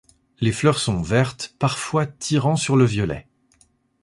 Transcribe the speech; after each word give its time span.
Les 0.39 0.51
fleurs 0.51 0.79
sont 0.79 0.99
vertes, 1.03 1.53
parfois 1.59 2.07
tirant 2.07 2.55
sur 2.55 2.75
le 2.75 2.85
violet. 2.85 3.27